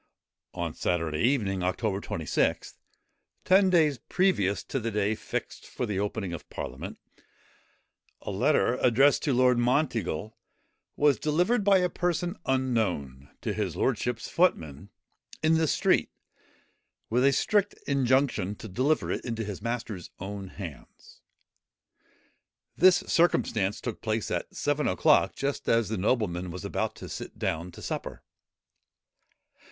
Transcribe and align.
On 0.55 0.73
Saturday 0.73 1.19
evening, 1.19 1.61
October 1.61 2.01
26, 2.01 2.73
ten 3.45 3.69
days 3.69 3.99
previous 4.09 4.63
to 4.63 4.79
the 4.79 4.89
day 4.89 5.13
fixed 5.13 5.67
for 5.67 5.85
the 5.85 5.99
opening 5.99 6.33
of 6.33 6.49
parliament, 6.49 6.97
a 8.23 8.31
letter, 8.31 8.77
addressed 8.81 9.21
to 9.21 9.31
Lord 9.31 9.59
Monteagle, 9.59 10.35
was 10.95 11.19
delivered, 11.19 11.63
by 11.63 11.77
a 11.77 11.87
person 11.87 12.35
unknown, 12.47 13.29
to 13.41 13.53
his 13.53 13.75
lordship's 13.75 14.27
footman, 14.27 14.89
in 15.43 15.53
the 15.53 15.67
street, 15.67 16.09
with 17.11 17.23
a 17.23 17.31
strict 17.31 17.75
injunction 17.85 18.55
to 18.55 18.67
deliver 18.67 19.11
it 19.11 19.23
into 19.23 19.43
his 19.43 19.61
master's 19.61 20.09
own 20.17 20.47
hands. 20.47 21.21
This 22.75 23.03
circumstance 23.05 23.79
took 23.79 24.01
place 24.01 24.31
at 24.31 24.55
seven 24.55 24.87
o'clock, 24.87 25.35
just 25.35 25.69
as 25.69 25.89
the 25.89 25.97
nobleman 25.99 26.49
was 26.49 26.65
about 26.65 26.95
to 26.95 27.07
sit 27.07 27.37
down 27.37 27.69
to 27.73 27.83
supper. 27.83 28.23